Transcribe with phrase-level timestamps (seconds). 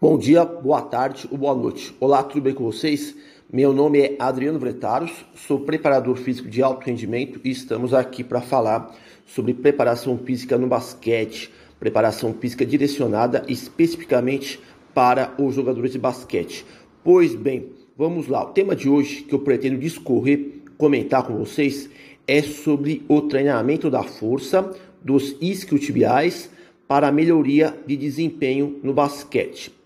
[0.00, 1.92] Bom dia, boa tarde ou boa noite.
[1.98, 3.16] Olá, tudo bem com vocês?
[3.52, 8.40] Meu nome é Adriano Vretaros, sou preparador físico de alto rendimento e estamos aqui para
[8.40, 8.94] falar
[9.26, 14.60] sobre preparação física no basquete, preparação física direcionada especificamente
[14.94, 16.64] para os jogadores de basquete.
[17.02, 18.44] Pois bem, vamos lá.
[18.44, 21.90] O tema de hoje que eu pretendo discorrer, comentar com vocês
[22.24, 24.70] é sobre o treinamento da força
[25.02, 26.48] dos isquiotibiais
[26.86, 29.76] para melhoria de desempenho no basquete.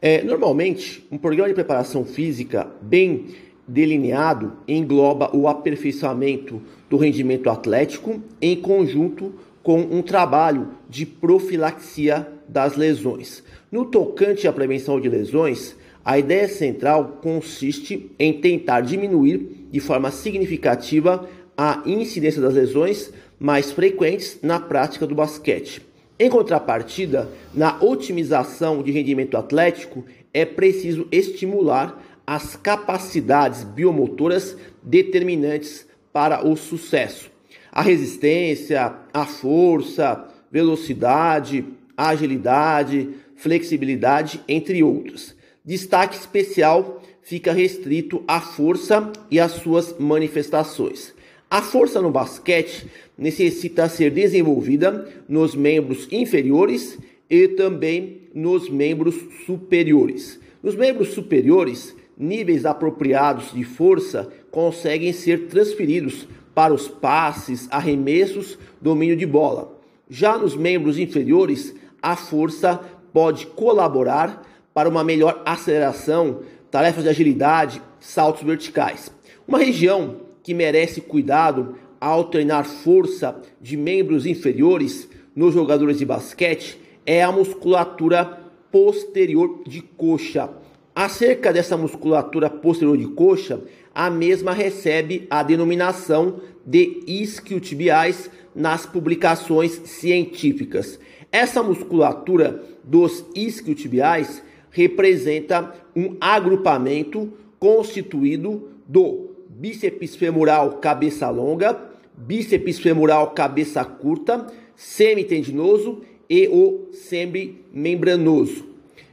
[0.00, 3.26] É, normalmente, um programa de preparação física bem
[3.66, 12.76] delineado engloba o aperfeiçoamento do rendimento atlético em conjunto com um trabalho de profilaxia das
[12.76, 13.42] lesões.
[13.70, 20.10] No tocante à prevenção de lesões, a ideia central consiste em tentar diminuir de forma
[20.10, 25.87] significativa a incidência das lesões mais frequentes na prática do basquete.
[26.20, 30.04] Em contrapartida, na otimização de rendimento atlético,
[30.34, 37.30] é preciso estimular as capacidades biomotoras determinantes para o sucesso.
[37.70, 41.64] A resistência, a força, velocidade,
[41.96, 45.36] agilidade, flexibilidade, entre outros.
[45.64, 51.14] Destaque especial fica restrito à força e às suas manifestações.
[51.50, 59.14] A força no basquete necessita ser desenvolvida nos membros inferiores e também nos membros
[59.46, 60.38] superiores.
[60.62, 69.16] Nos membros superiores, níveis apropriados de força conseguem ser transferidos para os passes, arremessos, domínio
[69.16, 69.80] de bola.
[70.10, 72.78] Já nos membros inferiores, a força
[73.10, 76.40] pode colaborar para uma melhor aceleração,
[76.70, 79.10] tarefas de agilidade, saltos verticais.
[79.46, 86.80] Uma região que merece cuidado ao treinar força de membros inferiores nos jogadores de basquete
[87.04, 88.24] é a musculatura
[88.72, 90.48] posterior de coxa.
[90.94, 93.60] Acerca dessa musculatura posterior de coxa,
[93.94, 100.98] a mesma recebe a denominação de isquiotibiais nas publicações científicas.
[101.30, 111.76] Essa musculatura dos isquiotibiais representa um agrupamento constituído do bíceps femoral cabeça longa,
[112.16, 114.46] bíceps femoral cabeça curta,
[114.76, 118.66] semitendinoso e o semimembranoso.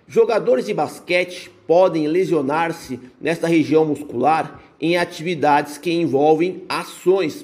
[0.08, 7.44] Jogadores de basquete podem lesionar-se nesta região muscular em atividades que envolvem ações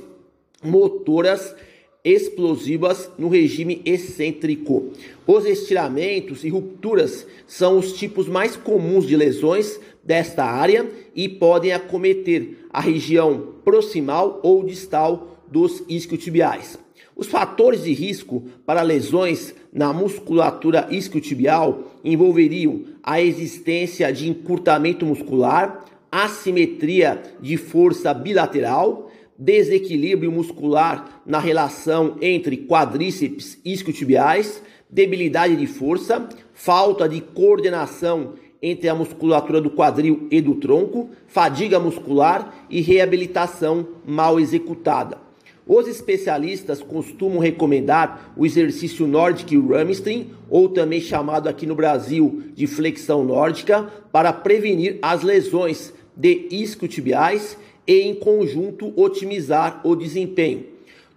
[0.63, 1.55] motoras
[2.03, 4.91] explosivas no regime excêntrico.
[5.25, 11.73] Os estiramentos e rupturas são os tipos mais comuns de lesões desta área e podem
[11.73, 16.79] acometer a região proximal ou distal dos isquiotibiais.
[17.15, 25.85] Os fatores de risco para lesões na musculatura isquiotibial envolveriam a existência de encurtamento muscular,
[26.11, 29.11] assimetria de força bilateral,
[29.41, 38.93] desequilíbrio muscular na relação entre quadríceps isquiotibiais, debilidade de força, falta de coordenação entre a
[38.93, 45.17] musculatura do quadril e do tronco, fadiga muscular e reabilitação mal executada.
[45.65, 52.67] Os especialistas costumam recomendar o exercício Nordic Ramstein, ou também chamado aqui no Brasil de
[52.67, 60.65] flexão nórdica, para prevenir as lesões de isquiotibiais e, em conjunto, otimizar o desempenho.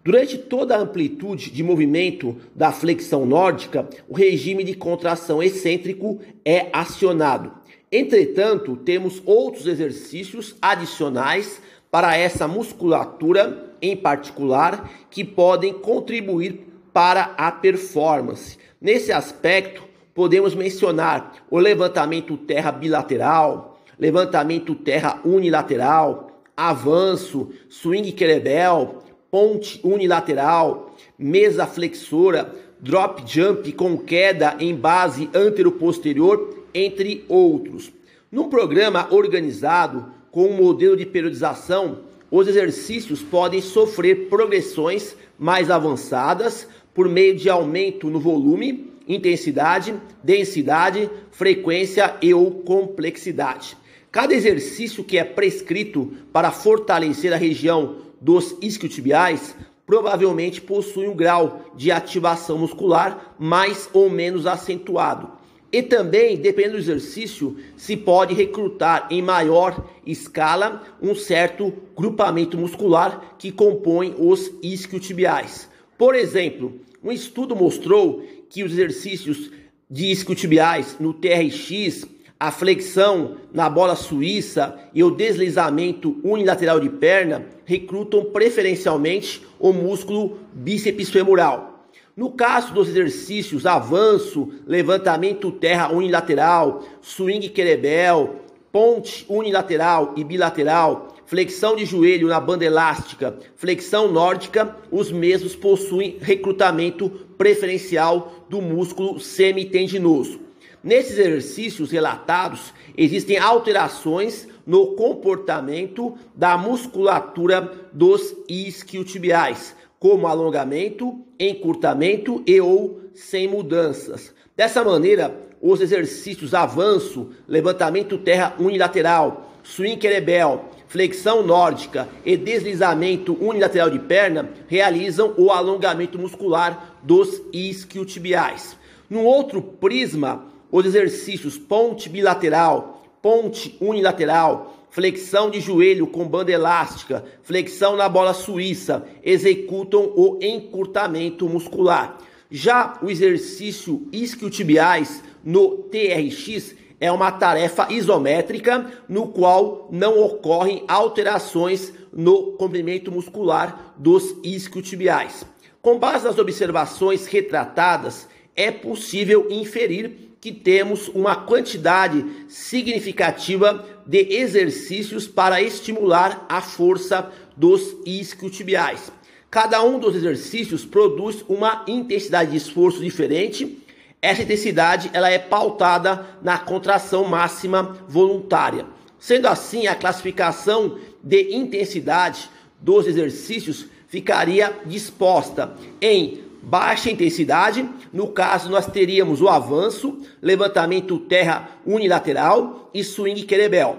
[0.05, 6.69] Durante toda a amplitude de movimento da flexão nórdica, o regime de contração excêntrico é
[6.73, 7.53] acionado.
[7.91, 11.61] Entretanto, temos outros exercícios adicionais
[11.91, 18.59] para essa musculatura em particular que podem contribuir para a performance.
[18.81, 29.81] Nesse aspecto, podemos mencionar o levantamento terra bilateral, levantamento terra unilateral, avanço, swing kettlebell, ponte
[29.83, 37.93] unilateral, mesa flexora, drop jump com queda em base anteroposterior, entre outros.
[38.31, 42.01] Num programa organizado com um modelo de periodização,
[42.31, 51.11] os exercícios podem sofrer progressões mais avançadas por meio de aumento no volume, intensidade, densidade,
[51.31, 53.77] frequência e ou complexidade.
[54.15, 61.73] Cada exercício que é prescrito para fortalecer a região dos isquiotibiais provavelmente possui um grau
[61.75, 65.33] de ativação muscular mais ou menos acentuado.
[65.73, 73.35] E também, dependendo do exercício, se pode recrutar em maior escala um certo grupamento muscular
[73.37, 75.69] que compõe os isquiotibiais.
[75.99, 79.51] Por exemplo, um estudo mostrou que os exercícios
[79.91, 82.14] de isquiotibiais no TRX,
[82.45, 90.41] a flexão na bola suíça e o deslizamento unilateral de perna recrutam preferencialmente o músculo
[90.53, 91.87] bíceps femoral.
[92.15, 101.75] No caso dos exercícios avanço, levantamento terra unilateral, swing querebel, ponte unilateral e bilateral, flexão
[101.75, 107.09] de joelho na banda elástica, flexão nórdica, os mesmos possuem recrutamento
[107.39, 110.45] preferencial do músculo semitendinoso.
[110.85, 122.61] Nesses exercícios relatados, existem alterações no comportamento da musculatura dos isquiotibiais, como alongamento, encurtamento e
[122.61, 124.35] ou sem mudanças.
[124.55, 133.89] Dessa maneira, os exercícios avanço, levantamento terra unilateral, swing querebel, flexão nórdica e deslizamento unilateral
[133.89, 138.77] de perna realizam o alongamento muscular dos isquiotibiais.
[139.09, 147.25] No outro prisma, os exercícios ponte bilateral, ponte unilateral, flexão de joelho com banda elástica,
[147.45, 152.19] flexão na bola suíça, executam o encurtamento muscular.
[152.51, 161.93] Já o exercício isquiotibiais no TRX é uma tarefa isométrica no qual não ocorrem alterações
[162.13, 165.47] no comprimento muscular dos isquiotibiais.
[165.81, 175.27] Com base nas observações retratadas, é possível inferir que temos uma quantidade significativa de exercícios
[175.27, 179.11] para estimular a força dos isquiotibiais.
[179.51, 183.83] Cada um dos exercícios produz uma intensidade de esforço diferente.
[184.21, 188.85] Essa intensidade ela é pautada na contração máxima voluntária.
[189.19, 197.89] Sendo assim, a classificação de intensidade dos exercícios ficaria disposta em baixa intensidade.
[198.13, 203.99] No caso, nós teríamos o avanço, levantamento terra unilateral e swing querebel.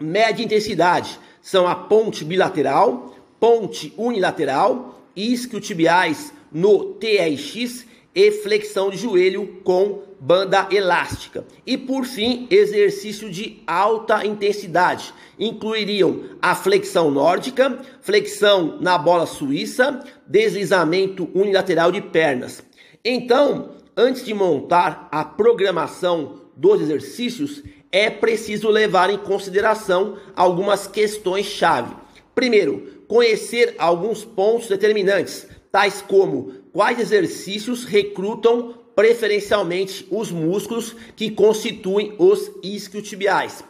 [0.00, 9.60] Média intensidade são a ponte bilateral, ponte unilateral, isquiotibiais no TRX e flexão de joelho
[9.64, 11.44] com banda elástica.
[11.66, 15.12] E por fim, exercício de alta intensidade.
[15.38, 22.62] Incluiriam a flexão nórdica, flexão na bola suíça, deslizamento unilateral de pernas.
[23.04, 31.94] Então, antes de montar a programação dos exercícios, é preciso levar em consideração algumas questões-chave.
[32.34, 42.14] Primeiro, conhecer alguns pontos determinantes, tais como quais exercícios recrutam preferencialmente os músculos que constituem
[42.18, 43.64] os isquiotibiais.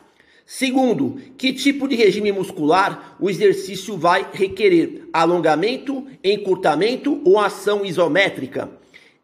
[0.44, 5.08] Segundo, que tipo de regime muscular o exercício vai requerer?
[5.12, 8.68] Alongamento, encurtamento ou ação isométrica?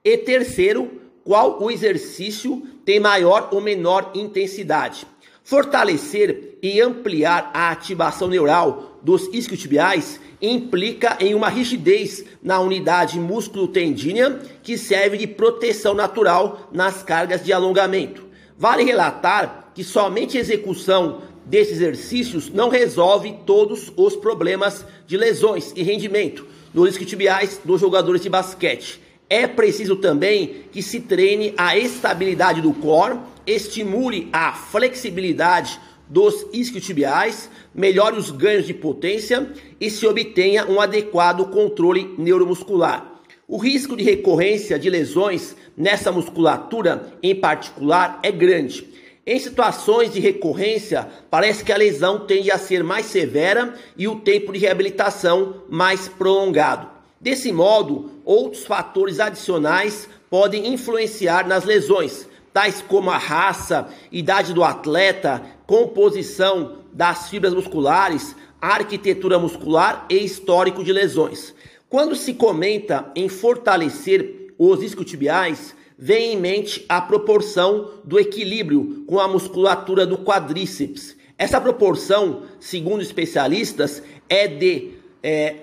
[0.05, 5.07] E terceiro, qual o exercício tem maior ou menor intensidade?
[5.43, 14.41] Fortalecer e ampliar a ativação neural dos isquiotibiais implica em uma rigidez na unidade músculo-tendínea
[14.63, 18.27] que serve de proteção natural nas cargas de alongamento.
[18.57, 25.73] Vale relatar que somente a execução desses exercícios não resolve todos os problemas de lesões
[25.75, 29.01] e rendimento nos isquiotibiais dos jogadores de basquete.
[29.31, 37.51] É preciso também que se treine a estabilidade do core, estimule a flexibilidade dos isquiotibiais,
[37.75, 43.21] melhore os ganhos de potência e se obtenha um adequado controle neuromuscular.
[43.47, 48.87] O risco de recorrência de lesões nessa musculatura em particular é grande.
[49.27, 54.17] Em situações de recorrência, parece que a lesão tende a ser mais severa e o
[54.17, 56.89] tempo de reabilitação mais prolongado.
[57.21, 62.27] Desse modo, outros fatores adicionais podem influenciar nas lesões,
[62.59, 70.83] tais como a raça, idade do atleta, composição das fibras musculares, arquitetura muscular e histórico
[70.83, 71.55] de lesões.
[71.89, 79.21] Quando se comenta em fortalecer os isquiotibiais, vem em mente a proporção do equilíbrio com
[79.21, 81.17] a musculatura do quadríceps.
[81.39, 85.55] Essa proporção, segundo especialistas, é de é,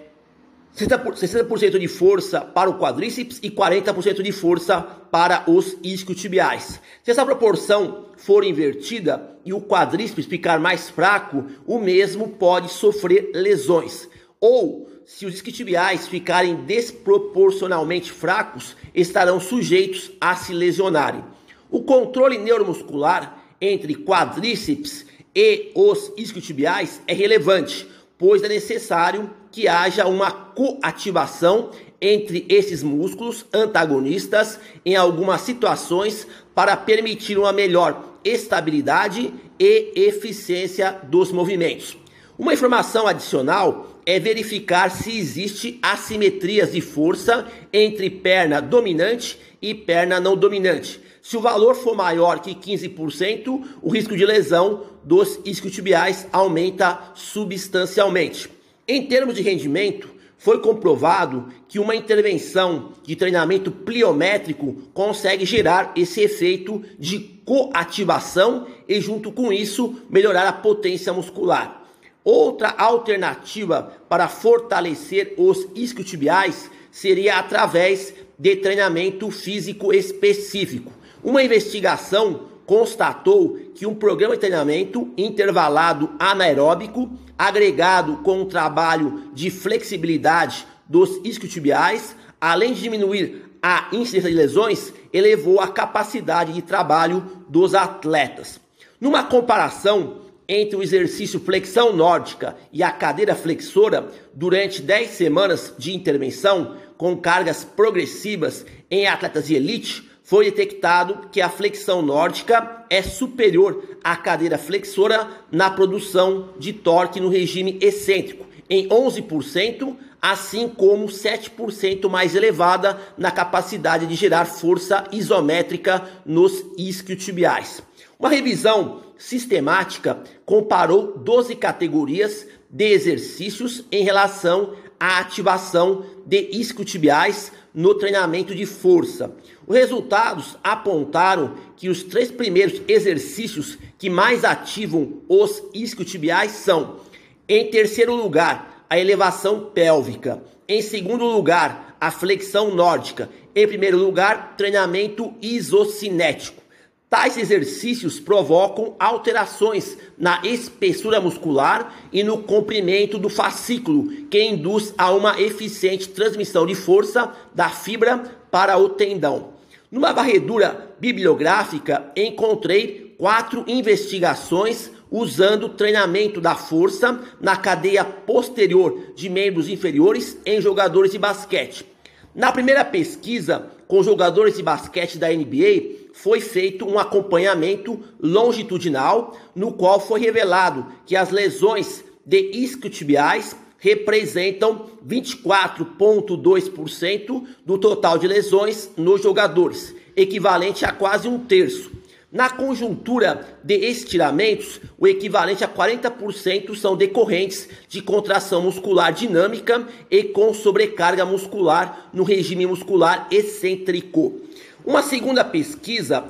[0.76, 6.82] 60% de força para o quadríceps e 40% de força para os isquiotibiais.
[7.02, 13.32] Se essa proporção for invertida e o quadríceps ficar mais fraco, o mesmo pode sofrer
[13.34, 14.10] lesões.
[14.42, 21.24] Ou, se os isquiotibiais ficarem desproporcionalmente fracos, estarão sujeitos a se lesionarem.
[21.72, 30.08] O controle neuromuscular entre quadríceps e os isquiotibiais é relevante, pois é necessário que haja
[30.08, 39.92] uma coativação entre esses músculos antagonistas em algumas situações para permitir uma melhor estabilidade e
[39.96, 41.98] eficiência dos movimentos.
[42.38, 50.20] Uma informação adicional é verificar se existe assimetrias de força entre perna dominante e perna
[50.20, 51.00] não dominante.
[51.22, 58.48] Se o valor for maior que 15%, o risco de lesão dos isquiotibiais aumenta substancialmente.
[58.88, 66.22] Em termos de rendimento, foi comprovado que uma intervenção de treinamento pliométrico consegue gerar esse
[66.22, 71.85] efeito de coativação e, junto com isso, melhorar a potência muscular.
[72.26, 80.92] Outra alternativa para fortalecer os isquiotibiais seria através de treinamento físico específico.
[81.24, 89.52] Uma investigação constatou que um programa de treinamento intervalado anaeróbico, agregado com um trabalho de
[89.52, 97.24] flexibilidade dos isquiotibiais, além de diminuir a incidência de lesões, elevou a capacidade de trabalho
[97.48, 98.60] dos atletas.
[99.00, 105.96] Numa comparação entre o exercício flexão nórdica e a cadeira flexora durante 10 semanas de
[105.96, 113.04] intervenção com cargas progressivas em atletas de elite, foi detectado que a flexão nórdica é
[113.04, 121.06] superior à cadeira flexora na produção de torque no regime excêntrico, em 11%, assim como
[121.06, 127.84] 7% mais elevada na capacidade de gerar força isométrica nos isquiotibiais.
[128.18, 137.94] Uma revisão sistemática comparou 12 categorias de exercícios em relação à ativação de isquiotibiais no
[137.94, 139.36] treinamento de força.
[139.68, 147.02] Os resultados apontaram que os três primeiros exercícios que mais ativam os isquiotibiais são,
[147.50, 154.56] em terceiro lugar, a elevação pélvica, em segundo lugar, a flexão nórdica, em primeiro lugar,
[154.56, 156.65] treinamento isocinético.
[157.10, 165.12] Tais exercícios provocam alterações na espessura muscular e no comprimento do fascículo, que induz a
[165.12, 168.18] uma eficiente transmissão de força da fibra
[168.50, 169.54] para o tendão.
[169.92, 179.70] Numa varredura bibliográfica, encontrei quatro investigações usando treinamento da força na cadeia posterior de membros
[179.70, 181.95] inferiores em jogadores de basquete.
[182.36, 189.72] Na primeira pesquisa com jogadores de basquete da NBA, foi feito um acompanhamento longitudinal, no
[189.72, 199.24] qual foi revelado que as lesões de isquiotibiais representam 24,2% do total de lesões nos
[199.24, 201.90] jogadores, equivalente a quase um terço.
[202.36, 210.22] Na conjuntura de estiramentos, o equivalente a 40% são decorrentes de contração muscular dinâmica e
[210.22, 214.42] com sobrecarga muscular no regime muscular excêntrico.
[214.86, 216.26] Uma segunda pesquisa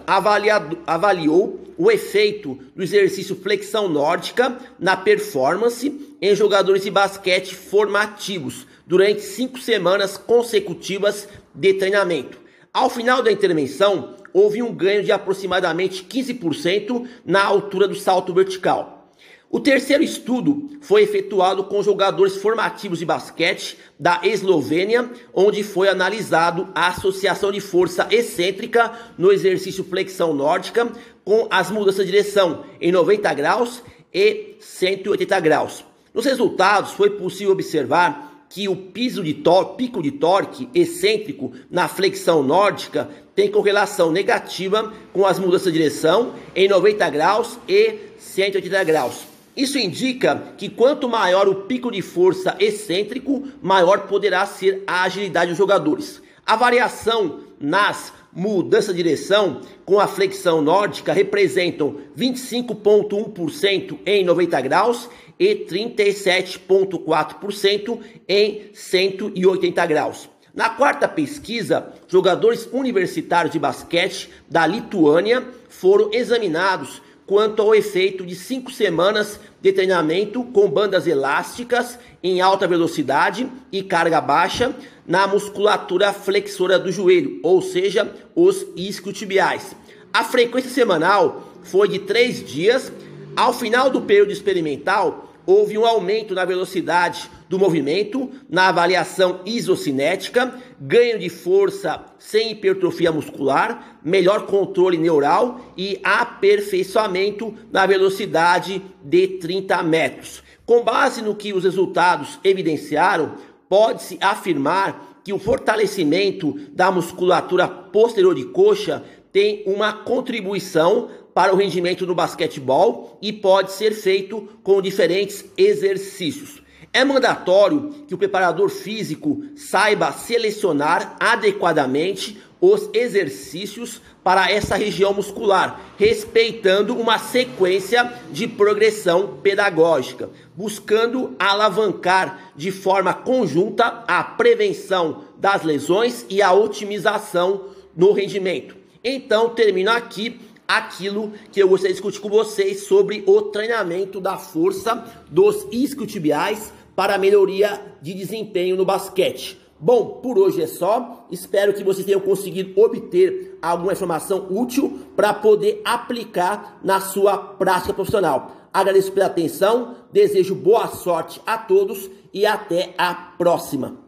[0.86, 9.22] avaliou o efeito do exercício flexão nórdica na performance em jogadores de basquete formativos durante
[9.22, 12.38] cinco semanas consecutivas de treinamento.
[12.72, 19.10] Ao final da intervenção, houve um ganho de aproximadamente 15% na altura do salto vertical.
[19.50, 26.68] O terceiro estudo foi efetuado com jogadores formativos de basquete da Eslovênia, onde foi analisado
[26.76, 30.92] a associação de força excêntrica no exercício flexão nórdica
[31.24, 33.82] com as mudanças de direção em 90 graus
[34.14, 35.86] e 180 graus.
[36.14, 39.34] Nos resultados foi possível observar que o piso de
[39.78, 46.34] pico de torque excêntrico na flexão nórdica tem correlação negativa com as mudanças de direção
[46.56, 49.26] em 90 graus e 180 graus.
[49.56, 55.50] Isso indica que quanto maior o pico de força excêntrico, maior poderá ser a agilidade
[55.50, 56.22] dos jogadores.
[56.46, 65.10] A variação nas mudanças de direção com a flexão nórdica representam 25,1% em 90 graus
[65.40, 70.28] e 37,4% em 180 graus.
[70.56, 78.36] Na quarta pesquisa, jogadores universitários de basquete da Lituânia foram examinados quanto ao efeito de
[78.36, 84.74] cinco semanas de treinamento com bandas elásticas em alta velocidade e carga baixa
[85.06, 89.76] na musculatura flexora do joelho, ou seja, os isquiotibiais.
[90.14, 92.94] A frequência semanal foi de três dias.
[93.36, 100.54] Ao final do período experimental, houve um aumento na velocidade do movimento, na avaliação isocinética,
[100.80, 109.84] ganho de força sem hipertrofia muscular, melhor controle neural e aperfeiçoamento na velocidade de 30
[109.84, 110.44] metros.
[110.66, 113.36] Com base no que os resultados evidenciaram,
[113.70, 121.58] pode-se afirmar que o fortalecimento da musculatura posterior de coxa tem uma contribuição para o
[121.58, 126.64] rendimento no basquetebol e pode ser feito com diferentes exercícios.
[126.94, 135.82] É mandatório que o preparador físico saiba selecionar adequadamente os exercícios para essa região muscular,
[135.98, 146.26] respeitando uma sequência de progressão pedagógica, buscando alavancar de forma conjunta a prevenção das lesões
[146.30, 148.78] e a otimização no rendimento.
[149.04, 154.38] Então, termino aqui aquilo que eu gostaria de discutir com vocês sobre o treinamento da
[154.38, 159.60] força dos isquiotibiais para melhoria de desempenho no basquete.
[159.80, 161.28] Bom, por hoje é só.
[161.30, 167.94] Espero que vocês tenham conseguido obter alguma informação útil para poder aplicar na sua prática
[167.94, 168.56] profissional.
[168.74, 174.05] Agradeço pela atenção, desejo boa sorte a todos e até a próxima.